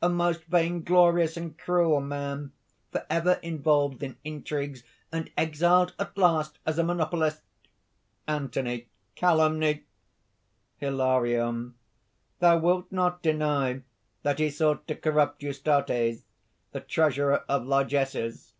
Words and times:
a 0.00 0.08
most 0.08 0.44
vainglorious 0.44 1.36
and 1.36 1.58
cruel 1.58 2.00
man, 2.00 2.52
forever 2.90 3.38
involved 3.42 4.02
in 4.02 4.16
intrigues, 4.24 4.82
and 5.12 5.30
exiled 5.36 5.94
at 5.98 6.16
last 6.16 6.58
as 6.64 6.78
a 6.78 6.82
monopolist." 6.82 7.42
ANTHONY. 8.26 8.88
"Calumny!" 9.14 9.84
HILARION. 10.78 11.74
"Thou 12.38 12.56
wilt 12.58 12.90
not 12.90 13.20
deny 13.20 13.82
that 14.22 14.38
he 14.38 14.48
sought 14.48 14.88
to 14.88 14.94
corrupt 14.94 15.42
Eustates, 15.42 16.24
the 16.72 16.80
treasurer 16.80 17.44
of 17.46 17.66
largesses?" 17.66 18.54